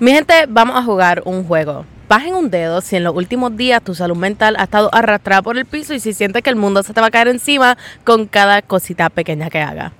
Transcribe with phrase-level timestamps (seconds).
[0.00, 1.84] Mi gente, vamos a jugar un juego.
[2.08, 5.58] Bajen un dedo si en los últimos días tu salud mental ha estado arrastrada por
[5.58, 8.24] el piso y si sientes que el mundo se te va a caer encima con
[8.26, 9.92] cada cosita pequeña que haga.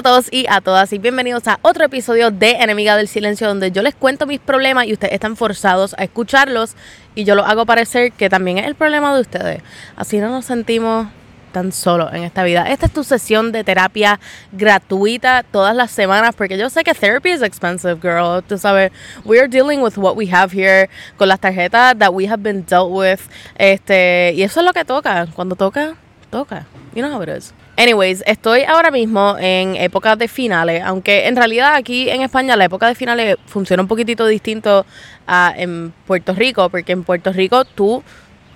[0.00, 3.70] A todos y a todas y bienvenidos a otro episodio de Enemiga del Silencio donde
[3.70, 6.74] yo les cuento mis problemas y ustedes están forzados a escucharlos
[7.14, 9.62] y yo lo hago parecer que también es el problema de ustedes.
[9.96, 11.08] Así no nos sentimos
[11.52, 12.70] tan solos en esta vida.
[12.70, 14.18] Esta es tu sesión de terapia
[14.52, 18.42] gratuita todas las semanas porque yo sé que therapy is expensive, girl.
[18.42, 18.92] Tú sabes,
[19.26, 22.64] we are dealing with what we have here con las tarjetas that we have been
[22.64, 23.20] dealt with.
[23.58, 25.26] Este, y eso es lo que toca.
[25.34, 25.94] Cuando toca,
[26.30, 26.64] toca.
[26.94, 27.52] You know how it is.
[27.80, 32.66] Anyways, estoy ahora mismo en época de finales, aunque en realidad aquí en España la
[32.66, 34.84] época de finales funciona un poquitito distinto
[35.26, 38.04] a en Puerto Rico, porque en Puerto Rico tú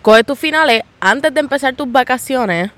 [0.02, 2.70] coges tus finales antes de empezar tus vacaciones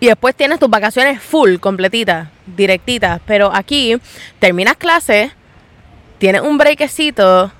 [0.00, 3.96] y después tienes tus vacaciones full, completitas, directitas, pero aquí
[4.38, 5.32] terminas clases,
[6.18, 7.50] tienes un breakcito,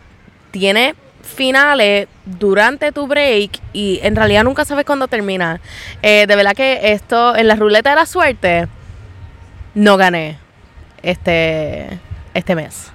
[0.51, 0.95] tienes
[1.27, 5.61] finales durante tu break y en realidad nunca sabes cuándo termina.
[6.03, 8.69] Eh, de verdad que esto, en la ruleta de la suerte,
[9.75, 10.39] no gané
[11.03, 12.01] este,
[12.35, 12.91] este mes.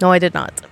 [0.00, 0.71] No, I did not.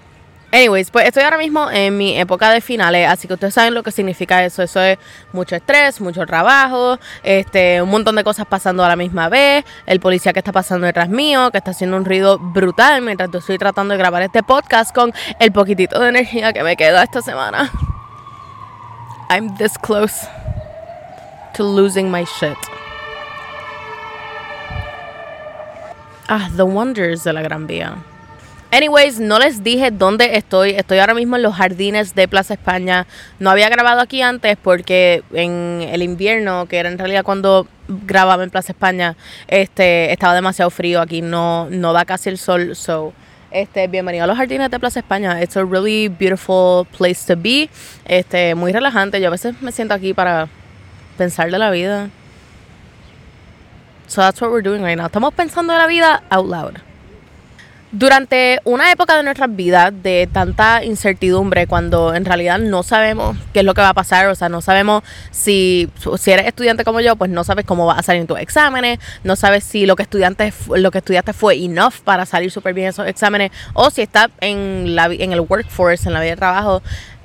[0.52, 3.84] Anyways, pues estoy ahora mismo en mi época de finales, así que ustedes saben lo
[3.84, 4.62] que significa eso.
[4.64, 4.98] Eso es
[5.32, 10.00] mucho estrés, mucho trabajo, este, un montón de cosas pasando a la misma vez, el
[10.00, 13.58] policía que está pasando detrás mío, que está haciendo un ruido brutal mientras yo estoy
[13.58, 17.70] tratando de grabar este podcast con el poquitito de energía que me queda esta semana.
[19.30, 20.26] I'm this close
[21.54, 22.58] to losing my shit.
[26.28, 27.96] Ah, the wonders de la Gran Vía.
[28.72, 30.70] Anyways, no les dije dónde estoy.
[30.70, 33.04] Estoy ahora mismo en los jardines de Plaza España.
[33.40, 38.44] No había grabado aquí antes porque en el invierno, que era en realidad cuando grababa
[38.44, 39.16] en Plaza España,
[39.48, 41.00] este, estaba demasiado frío.
[41.00, 42.76] Aquí no, no da casi el sol.
[42.76, 43.12] So,
[43.50, 45.42] este, bienvenido a los jardines de Plaza España.
[45.42, 47.68] It's a really beautiful place to be.
[48.04, 49.20] Este, muy relajante.
[49.20, 50.48] Yo a veces me siento aquí para
[51.18, 52.08] pensar de la vida.
[54.06, 55.06] So that's what we're doing right now.
[55.06, 56.89] Estamos pensando de la vida out loud.
[57.92, 63.60] Durante una época de nuestras vidas de tanta incertidumbre, cuando en realidad no sabemos qué
[63.60, 65.02] es lo que va a pasar, o sea, no sabemos
[65.32, 68.38] si, si eres estudiante como yo, pues no sabes cómo va a salir en tus
[68.38, 72.74] exámenes, no sabes si lo que, estudiantes, lo que estudiaste fue enough para salir súper
[72.74, 76.36] bien esos exámenes, o si estás en, la, en el workforce, en la vida de
[76.36, 76.82] trabajo,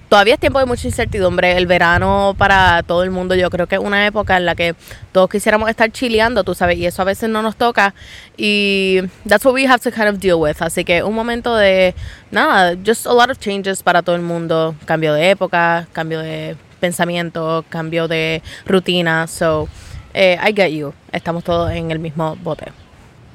[0.09, 1.57] todavía es tiempo de mucha incertidumbre.
[1.57, 4.75] El verano para todo el mundo, yo creo que es una época en la que
[5.11, 7.93] todos quisiéramos estar chileando, tú sabes, y eso a veces no nos toca.
[8.37, 10.57] Y that's what we have to kind of deal with.
[10.59, 11.95] Así que un momento de,
[12.31, 14.75] nada, just a lot of changes para todo el mundo.
[14.85, 19.27] Cambio de época, cambio de pensamiento, cambio de rutina.
[19.27, 19.67] So,
[20.13, 20.93] eh, I get you.
[21.11, 22.84] Estamos todos en el mismo bote.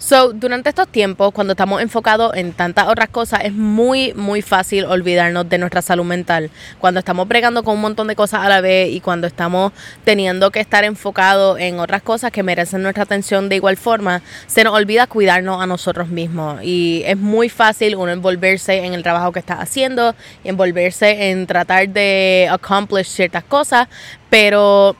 [0.03, 4.87] So, durante estos tiempos, cuando estamos enfocados en tantas otras cosas, es muy, muy fácil
[4.87, 6.50] olvidarnos de nuestra salud mental.
[6.78, 9.72] Cuando estamos bregando con un montón de cosas a la vez y cuando estamos
[10.03, 14.65] teniendo que estar enfocados en otras cosas que merecen nuestra atención de igual forma, se
[14.65, 16.60] nos olvida cuidarnos a nosotros mismos.
[16.62, 21.91] Y es muy fácil uno envolverse en el trabajo que está haciendo envolverse en tratar
[21.91, 23.87] de accomplish ciertas cosas,
[24.31, 24.97] pero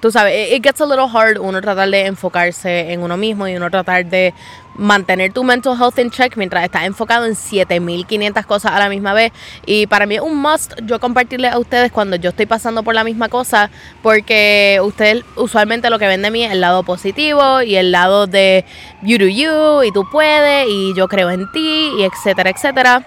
[0.00, 3.56] tú sabes, it gets a little hard uno tratar de enfocarse en uno mismo y
[3.56, 4.34] uno tratar de
[4.74, 9.12] mantener tu mental health in check mientras estás enfocado en 7500 cosas a la misma
[9.12, 9.32] vez.
[9.66, 12.94] Y para mí es un must yo compartirle a ustedes cuando yo estoy pasando por
[12.94, 13.70] la misma cosa,
[14.02, 18.26] porque ustedes usualmente lo que ven de mí es el lado positivo y el lado
[18.26, 18.64] de
[19.02, 23.06] you do you y tú puedes y yo creo en ti y etcétera, etcétera.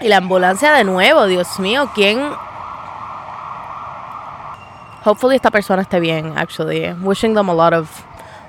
[0.00, 2.20] Y la ambulancia de nuevo, Dios mío, ¿quién
[5.06, 6.92] hopefully esta persona esté bien, actually.
[7.02, 7.88] Wishing them a lot of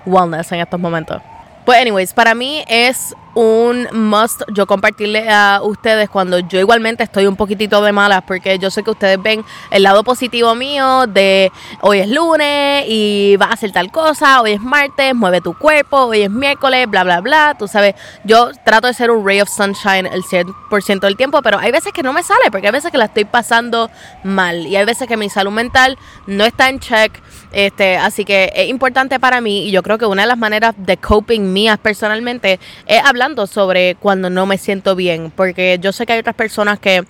[0.06, 1.22] wellness en estos momentos.
[1.66, 7.28] Pues, anyways, para mí es un must yo compartirle a ustedes cuando yo igualmente estoy
[7.28, 11.52] un poquitito de malas porque yo sé que ustedes ven el lado positivo mío de
[11.82, 16.06] hoy es lunes y vas a hacer tal cosa, hoy es martes, mueve tu cuerpo,
[16.06, 17.56] hoy es miércoles, bla, bla, bla.
[17.60, 17.94] Tú sabes,
[18.24, 21.94] yo trato de ser un ray of sunshine el 100% del tiempo, pero hay veces
[21.94, 23.92] que no me sale porque hay veces que la estoy pasando
[24.24, 27.22] mal y hay veces que mi salud mental no está en check.
[27.52, 30.76] Este, así que es importante para mí y yo creo que una de las maneras
[30.78, 36.06] de coping mías personalmente es hablando sobre cuando no me siento bien, porque yo sé
[36.06, 37.04] que hay otras personas que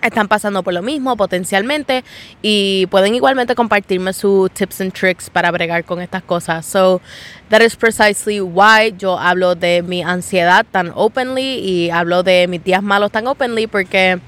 [0.00, 2.04] están pasando por lo mismo potencialmente
[2.40, 6.64] y pueden igualmente compartirme sus tips and tricks para bregar con estas cosas.
[6.64, 7.02] So
[7.50, 12.64] that is precisely why yo hablo de mi ansiedad tan openly y hablo de mis
[12.64, 14.18] días malos tan openly porque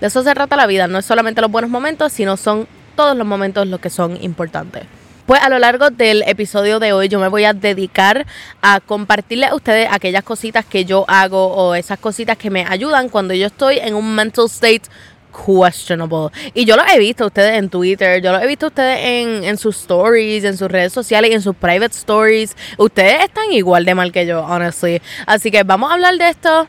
[0.00, 3.16] de eso se trata la vida, no es solamente los buenos momentos, sino son todos
[3.16, 4.84] los momentos los que son importantes.
[5.30, 8.26] Pues a lo largo del episodio de hoy yo me voy a dedicar
[8.60, 13.08] a compartirle a ustedes aquellas cositas que yo hago o esas cositas que me ayudan
[13.08, 14.82] cuando yo estoy en un mental state
[15.30, 16.30] questionable.
[16.52, 18.98] Y yo lo he visto a ustedes en Twitter, yo lo he visto a ustedes
[19.04, 22.56] en, en sus stories, en sus redes sociales y en sus private stories.
[22.76, 25.00] Ustedes están igual de mal que yo, honestly.
[25.26, 26.66] Así que vamos a hablar de esto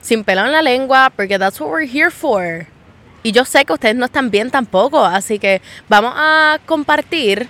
[0.00, 2.64] sin pelo en la lengua, porque that's what we're here for.
[3.24, 7.48] Y yo sé que ustedes no están bien tampoco, así que vamos a compartir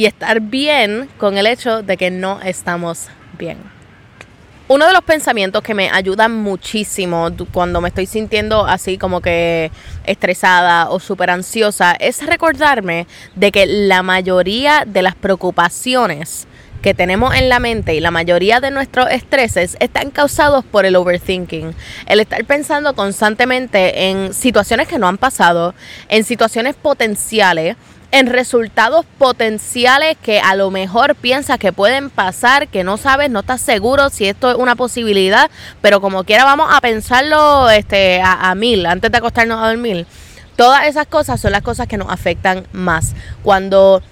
[0.00, 3.58] y estar bien con el hecho de que no estamos bien.
[4.66, 9.70] Uno de los pensamientos que me ayudan muchísimo cuando me estoy sintiendo así como que
[10.06, 16.46] estresada o súper ansiosa es recordarme de que la mayoría de las preocupaciones
[16.80, 20.96] que tenemos en la mente y la mayoría de nuestros estreses están causados por el
[20.96, 21.74] overthinking.
[22.06, 25.74] El estar pensando constantemente en situaciones que no han pasado,
[26.08, 27.76] en situaciones potenciales
[28.12, 33.40] en resultados potenciales que a lo mejor piensas que pueden pasar, que no sabes, no
[33.40, 38.50] estás seguro si esto es una posibilidad, pero como quiera vamos a pensarlo este, a,
[38.50, 40.06] a mil antes de acostarnos a dormir.
[40.56, 43.14] Todas esas cosas son las cosas que nos afectan más.
[43.42, 44.02] Cuando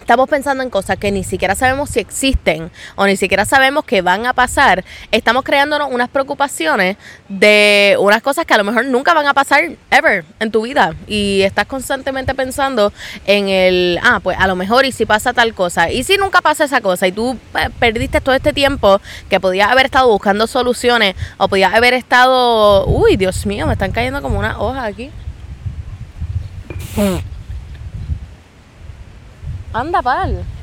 [0.00, 4.02] estamos pensando en cosas que ni siquiera sabemos si existen o ni siquiera sabemos que
[4.02, 6.96] van a pasar, estamos creándonos unas preocupaciones
[7.28, 10.94] de unas cosas que a lo mejor nunca van a pasar ever en tu vida.
[11.06, 12.92] Y estás constantemente pensando
[13.26, 16.40] en el, ah, pues a lo mejor y si pasa tal cosa y si nunca
[16.40, 20.46] pasa esa cosa y tú pues, perdiste todo este tiempo que podías haber estado buscando
[20.46, 25.10] soluciones o podías haber estado, uy, Dios mío, me están cayendo como una hoja aquí.
[29.76, 30.55] Anda, pal.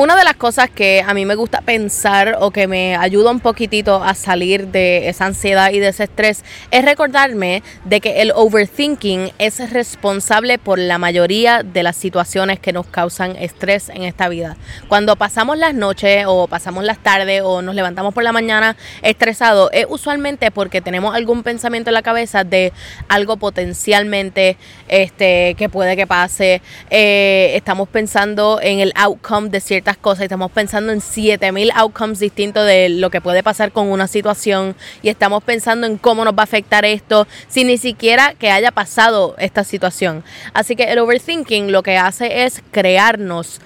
[0.00, 3.40] Una de las cosas que a mí me gusta pensar o que me ayuda un
[3.40, 8.30] poquitito a salir de esa ansiedad y de ese estrés es recordarme de que el
[8.32, 14.28] overthinking es responsable por la mayoría de las situaciones que nos causan estrés en esta
[14.28, 14.56] vida.
[14.86, 19.68] Cuando pasamos las noches o pasamos las tardes o nos levantamos por la mañana estresados,
[19.72, 22.72] es usualmente porque tenemos algún pensamiento en la cabeza de
[23.08, 26.62] algo potencialmente este, que puede que pase.
[26.88, 29.60] Eh, estamos pensando en el outcome de
[29.96, 34.76] cosas estamos pensando en 7000 outcomes distintos de lo que puede pasar con una situación
[35.02, 38.70] y estamos pensando en cómo nos va a afectar esto sin ni siquiera que haya
[38.70, 40.22] pasado esta situación.
[40.52, 43.60] Así que el overthinking lo que hace es crearnos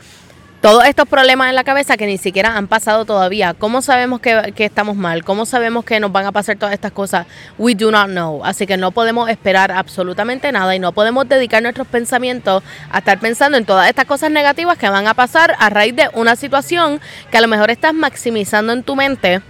[0.63, 3.53] todos estos problemas en la cabeza que ni siquiera han pasado todavía.
[3.53, 5.25] ¿Cómo sabemos que, estamos mal?
[5.25, 7.27] ¿Cómo sabemos que nos van a pasar todas estas cosas?
[7.59, 8.45] We do not know.
[8.45, 12.63] Así que no podemos esperar absolutamente nada y no podemos dedicar nuestros pensamientos
[12.93, 16.09] a estar pensando en todas estas cosas negativas que van a pasar a raíz de
[16.15, 17.01] una situación
[17.33, 19.43] que a lo mejor estás maximizando en tu mente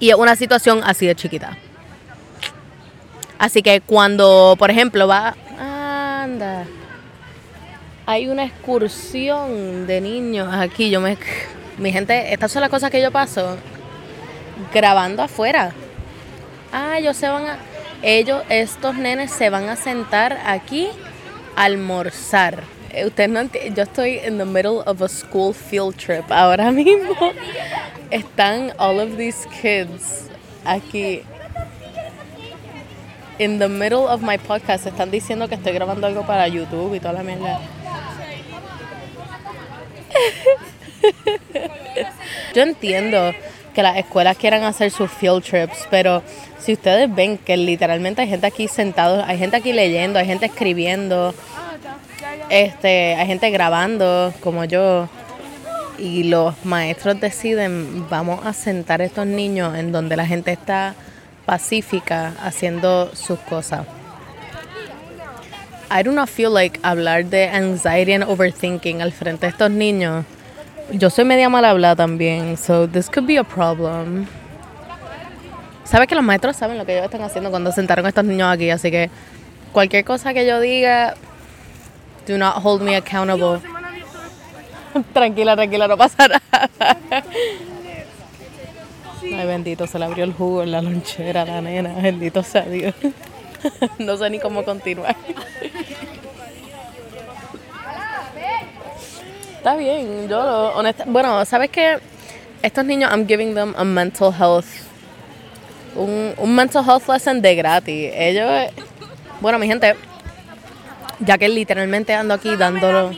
[0.00, 1.56] y es una situación así de chiquita.
[3.38, 5.34] Así que cuando, por ejemplo, va...
[5.58, 6.66] Anda
[8.06, 10.90] hay una excursión de niños aquí.
[10.90, 11.18] Yo me.
[11.76, 13.56] Mi gente, estas son las cosas que yo paso
[14.72, 15.72] grabando afuera.
[16.72, 17.58] Ah, ellos se van a.
[18.02, 20.88] Ellos, estos nenes se van a sentar aquí
[21.56, 22.62] a almorzar.
[22.90, 27.14] Eh, ustedes no Yo estoy in the middle of a school field trip ahora mismo.
[28.10, 30.28] Están all of these kids
[30.64, 31.24] aquí.
[33.38, 37.00] In the middle of my podcast están diciendo que estoy grabando algo para YouTube y
[37.00, 37.60] toda la mierda.
[42.54, 43.34] Yo entiendo
[43.74, 46.22] que las escuelas quieran hacer sus field trips, pero
[46.58, 50.46] si ustedes ven que literalmente hay gente aquí sentado, hay gente aquí leyendo, hay gente
[50.46, 51.34] escribiendo,
[52.48, 55.08] este, hay gente grabando como yo
[55.98, 60.94] y los maestros deciden vamos a sentar a estos niños en donde la gente está
[61.44, 63.86] pacífica haciendo sus cosas.
[65.90, 70.24] I do not feel like hablar de anxiety and overthinking al frente de estos niños.
[70.92, 74.26] Yo soy media mal hablada también, so this could be a problem.
[75.84, 78.52] Sabes que los maestros saben lo que ellos están haciendo cuando sentaron a estos niños
[78.52, 79.10] aquí, así que
[79.72, 81.14] cualquier cosa que yo diga,
[82.26, 83.60] do not hold me accountable.
[85.12, 86.96] tranquila, tranquila, no pasa nada.
[89.22, 92.94] Ay, bendito, se le abrió el jugo en la lonchera la nena, bendito sea Dios.
[93.98, 95.16] no sé ni cómo continuar.
[99.58, 101.98] Está bien, yo lo, honesta, bueno, ¿sabes qué?
[102.62, 104.66] Estos niños, I'm giving them a mental health,
[105.96, 108.12] un, un mental health lesson de gratis.
[108.14, 108.70] Ellos,
[109.40, 109.96] bueno, mi gente,
[111.18, 113.10] ya que literalmente ando aquí dándolo,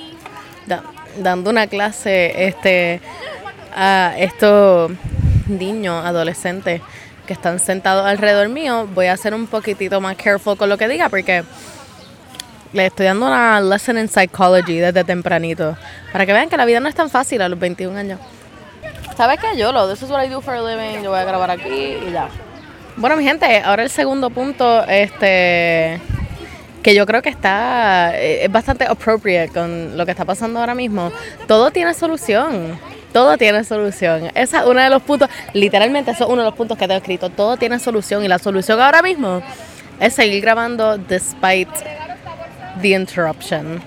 [1.18, 3.00] dando una clase este,
[3.76, 4.90] a estos
[5.48, 6.80] niños, adolescentes
[7.28, 10.88] que están sentados alrededor mío, voy a ser un poquitito más careful con lo que
[10.88, 11.44] diga porque
[12.72, 15.76] le estoy dando una lesson in psychology desde tempranito
[16.10, 18.18] para que vean que la vida no es tan fácil a los 21 años.
[19.14, 19.58] ¿Sabes qué?
[19.58, 21.68] Yo lo, this is what I do for a living, yo voy a grabar aquí
[21.68, 22.28] y ya.
[22.96, 26.00] Bueno, mi gente, ahora el segundo punto, este
[26.82, 30.74] que yo creo que está eh, es bastante appropriate con lo que está pasando ahora
[30.74, 31.12] mismo.
[31.46, 32.78] Todo tiene solución.
[33.12, 34.30] Todo tiene solución.
[34.34, 36.98] Esa es uno de los puntos, literalmente eso es uno de los puntos que tengo
[36.98, 37.30] escrito.
[37.30, 39.42] Todo tiene solución y la solución ahora mismo
[40.00, 41.72] es seguir grabando despite
[42.80, 43.82] the interruption.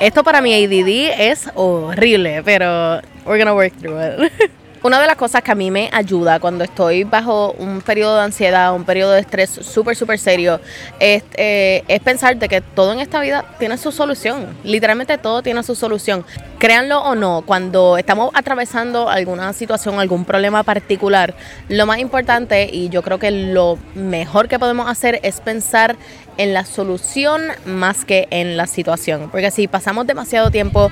[0.00, 4.32] Esto para mi ADD es horrible, pero we're gonna work through it.
[4.84, 8.24] Una de las cosas que a mí me ayuda cuando estoy bajo un periodo de
[8.24, 10.60] ansiedad, un periodo de estrés súper, súper serio,
[11.00, 14.46] es, eh, es pensar de que todo en esta vida tiene su solución.
[14.62, 16.26] Literalmente todo tiene su solución.
[16.58, 21.34] Créanlo o no, cuando estamos atravesando alguna situación, algún problema particular,
[21.70, 25.96] lo más importante y yo creo que lo mejor que podemos hacer es pensar
[26.36, 29.30] en la solución más que en la situación.
[29.30, 30.90] Porque si pasamos demasiado tiempo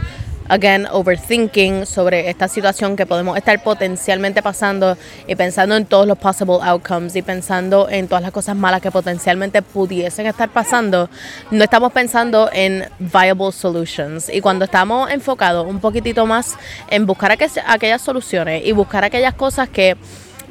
[0.49, 4.97] again, overthinking sobre esta situación que podemos estar potencialmente pasando
[5.27, 8.91] y pensando en todos los possible outcomes y pensando en todas las cosas malas que
[8.91, 11.09] potencialmente pudiesen estar pasando,
[11.51, 14.29] no estamos pensando en viable solutions.
[14.29, 16.57] Y cuando estamos enfocados un poquitito más
[16.91, 19.97] en buscar aquellas soluciones y buscar aquellas cosas que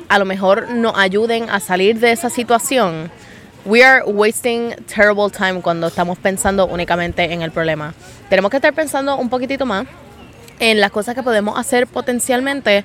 [0.09, 3.09] a lo mejor nos ayuden a salir de esa situación,
[3.63, 7.93] We are wasting terrible time cuando estamos pensando únicamente en el problema.
[8.27, 9.85] Tenemos que estar pensando un poquitito más
[10.59, 12.83] en las cosas que podemos hacer potencialmente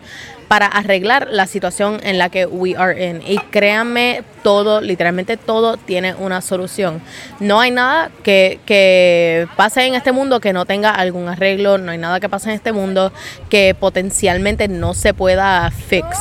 [0.48, 3.22] para arreglar la situación en la que we are in.
[3.26, 7.00] Y créanme, todo, literalmente todo tiene una solución.
[7.40, 11.90] No hay nada que, que pase en este mundo que no tenga algún arreglo, no
[11.90, 13.12] hay nada que pase en este mundo
[13.48, 16.18] que potencialmente no se pueda fix.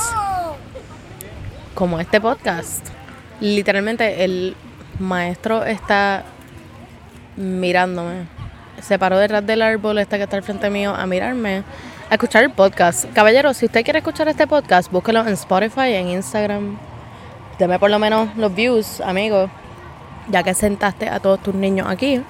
[1.74, 2.95] Como este podcast
[3.40, 4.56] literalmente el
[5.00, 6.24] maestro está
[7.36, 8.28] mirándome.
[8.82, 11.64] Se paró detrás del árbol este que está al frente mío a mirarme,
[12.10, 13.12] a escuchar el podcast.
[13.14, 16.78] Caballero, si usted quiere escuchar este podcast, búsquelo en Spotify, en Instagram.
[17.58, 19.50] Deme por lo menos los views, amigo.
[20.30, 22.22] Ya que sentaste a todos tus niños aquí.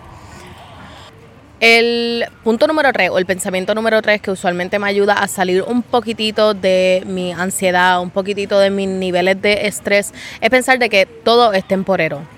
[1.62, 5.64] El punto número tres, o el pensamiento número tres, que usualmente me ayuda a salir
[5.64, 10.90] un poquitito de mi ansiedad, un poquitito de mis niveles de estrés, es pensar de
[10.90, 12.35] que todo es temporero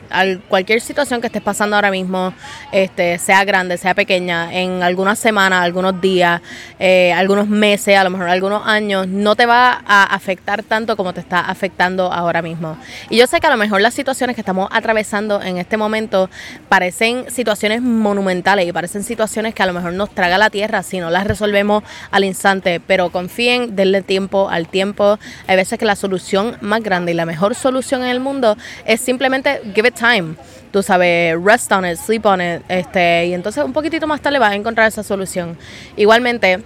[0.48, 2.34] cualquier situación que estés pasando ahora mismo,
[2.72, 6.42] este, sea grande, sea pequeña, en algunas semanas, algunos días,
[6.80, 11.14] eh, algunos meses, a lo mejor algunos años, no te va a afectar tanto como
[11.14, 12.78] te está afectando ahora mismo.
[13.10, 16.30] Y yo sé que a lo mejor las situaciones que estamos atravesando en este momento
[16.70, 21.00] parecen situaciones monumentales y parecen situaciones que a lo mejor nos traga la tierra si
[21.00, 25.20] no las resolvemos al instante, pero confíen, denle tiempo al tiempo.
[25.48, 29.02] Hay veces que la solución más grande y la mejor solución en el mundo es
[29.02, 30.36] simplemente give time.
[30.72, 34.38] Tú sabes, rest on it, sleep on it, este, y entonces un poquitito más tarde
[34.38, 35.58] vas a encontrar esa solución.
[35.96, 36.62] Igualmente,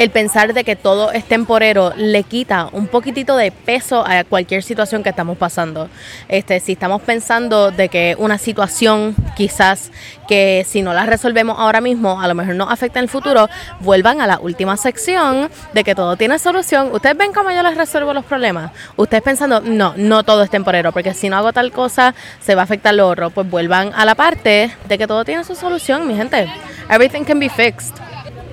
[0.00, 4.62] el pensar de que todo es temporero le quita un poquitito de peso a cualquier
[4.62, 5.90] situación que estamos pasando.
[6.26, 9.92] Este, si estamos pensando de que una situación quizás
[10.26, 13.50] que si no la resolvemos ahora mismo, a lo mejor nos afecta en el futuro,
[13.80, 16.94] vuelvan a la última sección de que todo tiene solución.
[16.94, 18.72] Ustedes ven cómo yo les resuelvo los problemas.
[18.96, 22.62] Ustedes pensando, no, no todo es temporero, porque si no hago tal cosa, se va
[22.62, 23.28] a afectar lo otro.
[23.28, 26.50] Pues vuelvan a la parte de que todo tiene su solución, mi gente.
[26.88, 27.92] Everything can be fixed.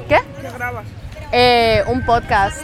[0.09, 0.17] ¿Qué?
[1.31, 2.61] Eh, un podcast.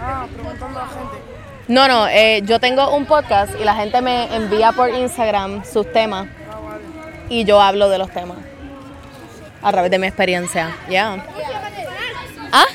[0.00, 1.32] Ah, preguntando a la gente.
[1.68, 5.90] No, no, eh, yo tengo un podcast y la gente me envía por Instagram sus
[5.92, 6.76] temas ah,
[7.28, 8.38] y yo hablo de los temas
[9.62, 10.76] a través de mi experiencia.
[10.90, 11.24] Ya.
[12.52, 12.66] ¿Ah?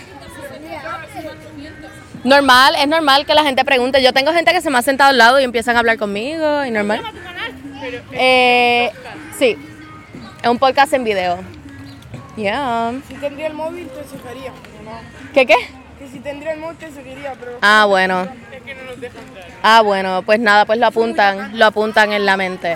[2.24, 4.02] Normal, es normal que la gente pregunte.
[4.02, 6.66] Yo tengo gente que se me ha sentado al lado y empiezan a hablar conmigo
[6.66, 7.02] y normal.
[8.12, 8.92] Eh,
[9.38, 9.58] sí,
[10.42, 11.38] es un podcast en video.
[12.36, 12.94] Ya.
[13.08, 14.52] Si tendría el móvil, te seguiría.
[15.34, 15.56] ¿Qué qué?
[16.00, 17.58] Que si tendría el móvil te seguiría, pero...
[17.62, 18.28] Ah, bueno.
[19.64, 22.76] Ah, bueno, pues nada, pues lo apuntan, lo apuntan en la mente.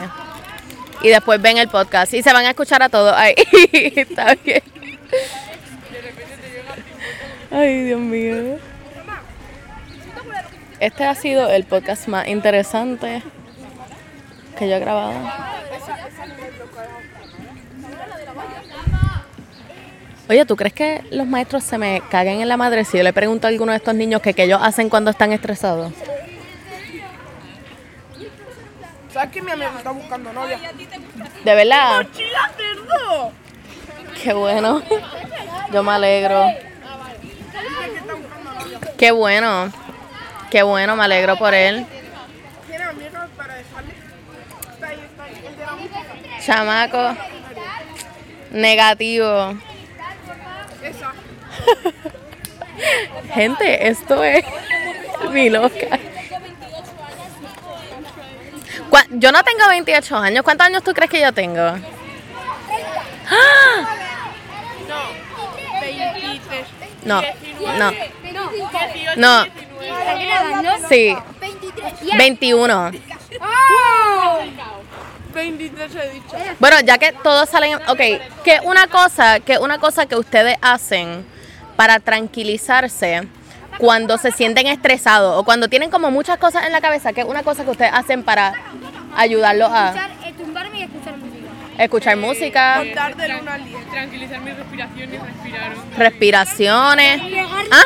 [1.02, 3.14] Y después ven el podcast y se van a escuchar a todos.
[3.16, 3.34] Ay,
[3.96, 4.62] está bien.
[7.50, 8.58] Ay, Dios mío.
[10.80, 13.22] Este ha sido el podcast más interesante
[14.58, 15.14] que yo he grabado.
[20.32, 23.12] Oye, ¿tú crees que los maestros se me caguen en la madre si yo le
[23.12, 25.92] pregunto a alguno de estos niños que qué ellos hacen cuando están estresados?
[29.12, 30.58] ¿Sabes que mi amigo está buscando novia?
[31.44, 32.08] ¿De verdad?
[32.14, 33.34] ¡Chila, cerdo!
[34.24, 34.82] Qué bueno.
[35.74, 36.46] Yo me alegro.
[38.98, 39.70] Qué bueno.
[40.50, 41.86] Qué bueno, me alegro por él.
[42.68, 43.94] ¿Tiene amigos para dejarle?
[44.76, 45.44] Está ahí, está ahí.
[45.46, 46.40] El de la música.
[46.40, 47.18] Chamaco.
[48.52, 49.71] Negativo.
[53.34, 54.44] Gente, esto es
[55.32, 56.00] mi loca.
[59.12, 60.44] Yo no tengo 28 años.
[60.44, 61.60] ¿Cuántos años tú crees que yo tengo?
[63.30, 63.96] ¡Ah!
[64.88, 65.82] No.
[65.82, 66.66] 23.
[67.04, 67.22] No,
[67.78, 67.92] no,
[69.18, 69.46] No.
[70.88, 72.18] Sí, 23.
[72.18, 72.92] 21.
[75.34, 76.36] 23 he dicho.
[76.60, 78.00] Bueno, ya que todos salen, ok,
[78.44, 81.26] que una cosa, que una cosa que ustedes hacen
[81.82, 83.24] para tranquilizarse
[83.80, 87.28] cuando se sienten estresados o cuando tienen como muchas cosas en la cabeza, que es
[87.28, 88.54] una cosa que ustedes hacen para
[89.18, 91.84] ayudarlos a Escuchar, eh, tumbarme y escuchar música.
[91.84, 93.90] escuchar música, Contar del 1 al 10.
[93.90, 95.72] Tranquilizar mi respiración y respirar.
[95.98, 97.22] respiraciones,
[97.72, 97.84] ¿Ah?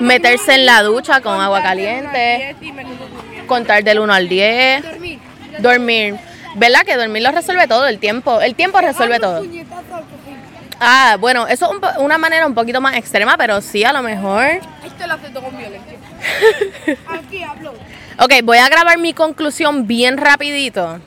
[0.00, 3.46] meterse en la ducha con agua caliente, 10 y me quedo durmiendo.
[3.46, 5.18] contar del 1 al 10, Dormir.
[5.60, 6.16] dormir.
[6.56, 7.86] ¿Verdad que dormir lo resuelve todo?
[7.86, 9.42] El tiempo, el tiempo resuelve todo.
[10.80, 14.02] Ah, bueno, eso es un una manera un poquito más extrema, pero sí, a lo
[14.02, 14.60] mejor.
[14.96, 15.98] Te lo acepto con violencia.
[17.08, 17.72] Aquí hablo.
[18.18, 20.98] Ok, voy a grabar mi conclusión bien rapidito,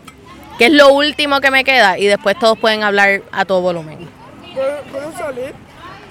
[0.58, 4.08] que es lo último que me queda, y después todos pueden hablar a todo volumen.
[4.92, 5.54] ¿Puedo, salir?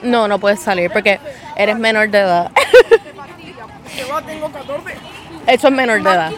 [0.02, 1.20] No, no puedes salir porque
[1.56, 2.50] eres menor de edad.
[3.94, 4.94] Que va, tengo 14.
[5.46, 6.32] Eso es menor de edad.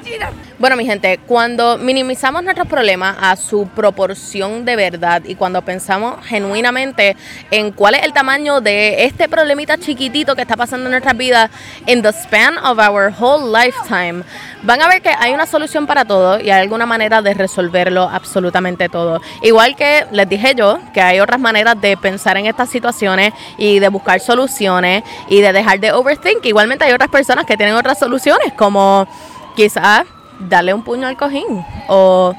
[0.64, 6.24] Bueno, mi gente, cuando minimizamos nuestros problemas a su proporción de verdad y cuando pensamos
[6.24, 7.18] genuinamente
[7.50, 11.50] en cuál es el tamaño de este problemita chiquitito que está pasando en nuestras vidas
[11.86, 14.24] in the span of our whole lifetime,
[14.62, 18.08] van a ver que hay una solución para todo y hay alguna manera de resolverlo
[18.08, 19.20] absolutamente todo.
[19.42, 23.80] Igual que les dije yo, que hay otras maneras de pensar en estas situaciones y
[23.80, 26.42] de buscar soluciones y de dejar de overthink.
[26.46, 29.06] Igualmente hay otras personas que tienen otras soluciones, como
[29.54, 30.06] quizás
[30.38, 32.34] darle un puño al cojín o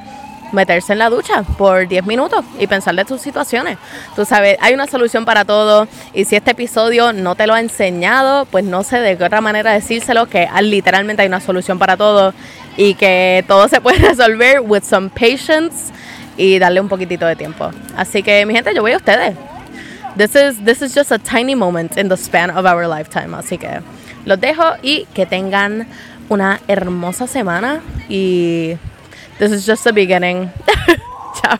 [0.51, 3.77] meterse en la ducha por 10 minutos y pensar de tus situaciones.
[4.15, 7.60] Tú sabes, hay una solución para todo y si este episodio no te lo ha
[7.60, 11.77] enseñado, pues no sé de qué otra manera decírselo, que ah, literalmente hay una solución
[11.77, 12.34] para todo
[12.77, 15.93] y que todo se puede resolver with some patience
[16.38, 17.71] y darle un poquitito de tiempo.
[17.95, 19.36] Así que mi gente, yo voy a ustedes.
[20.17, 23.36] This is, this is just a tiny moment in the span of our lifetime.
[23.36, 23.81] Así que
[24.25, 25.88] los dejo y que tengan
[26.29, 27.81] una hermosa semana.
[28.09, 28.77] Y
[29.39, 30.51] this is just the beginning.
[31.41, 31.59] Chao.